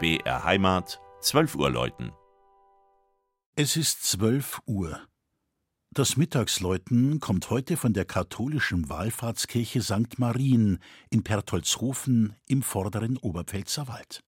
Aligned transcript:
BR 0.00 0.44
Heimat, 0.44 1.00
12 1.22 1.56
Uhr 1.56 1.70
läuten. 1.70 2.12
Es 3.56 3.76
ist 3.76 4.04
12 4.04 4.60
Uhr. 4.64 5.00
Das 5.92 6.16
Mittagsläuten 6.16 7.18
kommt 7.18 7.50
heute 7.50 7.76
von 7.76 7.94
der 7.94 8.04
katholischen 8.04 8.88
Wallfahrtskirche 8.88 9.82
St. 9.82 10.20
Marien 10.20 10.78
in 11.10 11.24
Pertoldshofen 11.24 12.36
im 12.46 12.62
vorderen 12.62 13.16
Oberpfälzer 13.16 13.88
Wald. 13.88 14.20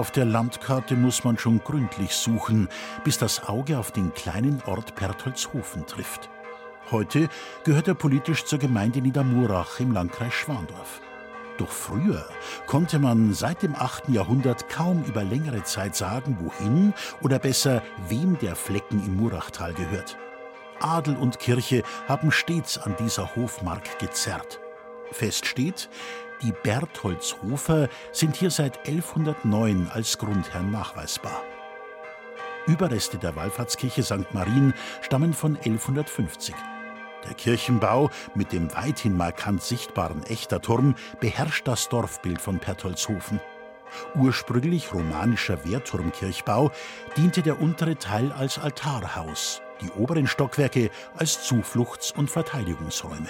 Auf 0.00 0.10
der 0.10 0.24
Landkarte 0.24 0.96
muss 0.96 1.24
man 1.24 1.36
schon 1.36 1.62
gründlich 1.62 2.14
suchen, 2.14 2.70
bis 3.04 3.18
das 3.18 3.46
Auge 3.46 3.78
auf 3.78 3.90
den 3.92 4.14
kleinen 4.14 4.62
Ort 4.64 4.94
Pertoldshofen 4.94 5.84
trifft. 5.84 6.30
Heute 6.90 7.28
gehört 7.64 7.86
er 7.86 7.92
politisch 7.92 8.46
zur 8.46 8.58
Gemeinde 8.58 9.02
Niedermurach 9.02 9.78
im 9.78 9.92
Landkreis 9.92 10.32
Schwandorf. 10.32 11.02
Doch 11.58 11.68
früher 11.68 12.26
konnte 12.66 12.98
man 12.98 13.34
seit 13.34 13.62
dem 13.62 13.74
8. 13.74 14.08
Jahrhundert 14.08 14.70
kaum 14.70 15.04
über 15.04 15.22
längere 15.22 15.64
Zeit 15.64 15.94
sagen, 15.94 16.38
wohin 16.40 16.94
oder 17.20 17.38
besser, 17.38 17.82
wem 18.08 18.38
der 18.38 18.56
Flecken 18.56 19.04
im 19.04 19.18
Murachtal 19.18 19.74
gehört. 19.74 20.16
Adel 20.80 21.14
und 21.14 21.40
Kirche 21.40 21.82
haben 22.08 22.32
stets 22.32 22.78
an 22.78 22.96
dieser 22.98 23.36
Hofmark 23.36 23.98
gezerrt. 23.98 24.60
Fest 25.12 25.44
steht, 25.44 25.90
die 26.42 26.52
Bertholdshofer 26.52 27.88
sind 28.12 28.36
hier 28.36 28.50
seit 28.50 28.78
1109 28.86 29.88
als 29.92 30.18
Grundherren 30.18 30.70
nachweisbar. 30.70 31.42
Überreste 32.66 33.18
der 33.18 33.36
Wallfahrtskirche 33.36 34.02
St. 34.02 34.32
Marien 34.32 34.74
stammen 35.02 35.32
von 35.32 35.56
1150. 35.56 36.54
Der 37.26 37.34
Kirchenbau 37.34 38.10
mit 38.34 38.52
dem 38.52 38.72
weithin 38.74 39.16
markant 39.16 39.62
sichtbaren 39.62 40.22
Echterturm 40.24 40.94
beherrscht 41.20 41.68
das 41.68 41.88
Dorfbild 41.88 42.40
von 42.40 42.58
Pertoldshofen. 42.58 43.40
Ursprünglich 44.14 44.94
romanischer 44.94 45.64
Wehrturmkirchbau 45.64 46.70
diente 47.16 47.42
der 47.42 47.60
untere 47.60 47.96
Teil 47.96 48.32
als 48.32 48.58
Altarhaus, 48.58 49.60
die 49.80 49.90
oberen 49.90 50.26
Stockwerke 50.26 50.90
als 51.16 51.42
Zufluchts- 51.42 52.12
und 52.12 52.30
Verteidigungsräume. 52.30 53.28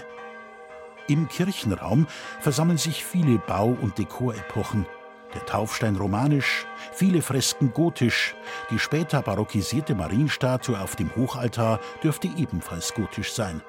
Im 1.10 1.26
Kirchenraum 1.26 2.06
versammeln 2.38 2.78
sich 2.78 3.04
viele 3.04 3.38
Bau- 3.38 3.76
und 3.80 3.98
Dekorepochen. 3.98 4.86
Der 5.34 5.44
Taufstein 5.44 5.96
romanisch, 5.96 6.66
viele 6.92 7.20
Fresken 7.20 7.72
gotisch, 7.72 8.36
die 8.70 8.78
später 8.78 9.20
barockisierte 9.20 9.96
Marienstatue 9.96 10.80
auf 10.80 10.94
dem 10.94 11.10
Hochaltar 11.16 11.80
dürfte 12.04 12.28
ebenfalls 12.36 12.94
gotisch 12.94 13.32
sein. 13.32 13.60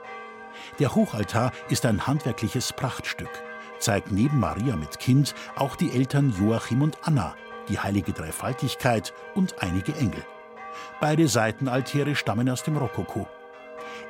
Der 0.77 0.93
Hochaltar 0.93 1.51
ist 1.67 1.87
ein 1.87 2.05
handwerkliches 2.05 2.73
Prachtstück, 2.73 3.31
zeigt 3.79 4.11
neben 4.11 4.39
Maria 4.39 4.75
mit 4.75 4.99
Kind 4.99 5.33
auch 5.55 5.75
die 5.75 5.93
Eltern 5.93 6.35
Joachim 6.39 6.83
und 6.83 6.99
Anna, 7.01 7.33
die 7.69 7.79
heilige 7.79 8.13
Dreifaltigkeit 8.13 9.15
und 9.33 9.63
einige 9.63 9.95
Engel. 9.95 10.23
Beide 10.99 11.27
Seitenaltäre 11.27 12.15
stammen 12.15 12.47
aus 12.51 12.61
dem 12.61 12.77
Rokoko. 12.77 13.27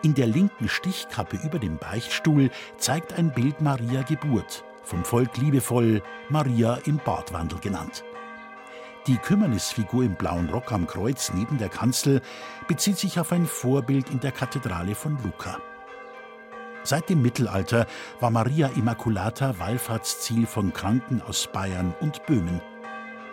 In 0.03 0.14
der 0.14 0.27
linken 0.27 0.67
Stichkappe 0.67 1.38
über 1.44 1.59
dem 1.59 1.77
Beichtstuhl 1.77 2.50
zeigt 2.77 3.14
ein 3.14 3.31
Bild 3.31 3.61
Maria 3.61 4.02
Geburt, 4.03 4.63
vom 4.83 5.03
Volk 5.03 5.38
liebevoll 5.38 6.01
Maria 6.29 6.79
im 6.85 6.97
Badwandel 6.97 7.59
genannt. 7.59 8.03
Die 9.07 9.18
Kümmernisfigur 9.18 10.03
im 10.03 10.16
blauen 10.16 10.50
Rock 10.50 10.72
am 10.72 10.85
Kreuz 10.85 11.31
neben 11.34 11.57
der 11.57 11.69
Kanzel 11.69 12.22
bezieht 12.68 13.00
sich 13.00 13.19
auf 13.19 13.31
ein 13.31 13.47
Vorbild 13.47 14.12
in 14.12 14.19
der 14.19 14.31
Kathedrale 14.31 14.94
von 14.94 15.18
Lucca. 15.23 15.57
Seit 16.84 17.09
dem 17.09 17.22
Mittelalter 17.22 17.88
war 18.19 18.31
Maria 18.31 18.68
Immaculata 18.75 19.57
Wallfahrtsziel 19.59 20.45
von 20.45 20.74
Kranken 20.74 21.22
aus 21.22 21.47
Bayern 21.51 21.95
und 22.00 22.25
Böhmen. 22.25 22.62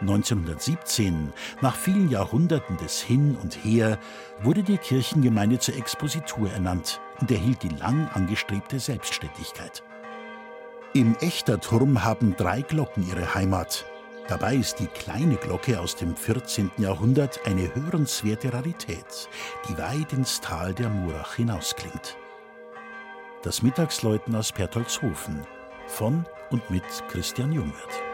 1917, 0.01 1.33
nach 1.61 1.75
vielen 1.75 2.09
Jahrhunderten 2.09 2.77
des 2.77 3.01
Hin 3.01 3.37
und 3.43 3.65
Her, 3.65 3.99
wurde 4.43 4.63
die 4.63 4.79
Kirchengemeinde 4.79 5.59
zur 5.59 5.77
Expositur 5.77 6.51
ernannt 6.51 7.01
und 7.21 7.31
erhielt 7.31 7.63
die 7.63 7.69
lang 7.69 8.09
angestrebte 8.15 8.79
Selbstständigkeit. 8.79 9.83
Im 10.95 11.17
Echterturm 11.21 12.05
haben 12.05 12.35
drei 12.37 12.63
Glocken 12.63 13.07
ihre 13.07 13.35
Heimat. 13.35 13.85
Dabei 14.29 14.57
ist 14.57 14.79
die 14.79 14.87
kleine 14.87 15.37
Glocke 15.37 15.81
aus 15.81 15.97
dem 15.97 16.17
14. 16.17 16.71
Jahrhundert 16.79 17.41
eine 17.47 17.75
hörenswerte 17.75 18.53
Rarität, 18.53 19.29
die 19.69 19.77
weit 19.79 20.13
ins 20.13 20.41
Tal 20.41 20.75
der 20.75 20.89
Murach 20.89 21.35
hinausklingt. 21.35 22.17
Das 23.43 23.63
Mittagsläuten 23.63 24.35
aus 24.35 24.53
Pertoldshofen 24.53 25.47
von 25.87 26.25
und 26.51 26.69
mit 26.71 26.85
Christian 27.09 27.53
Jungwirth. 27.53 28.08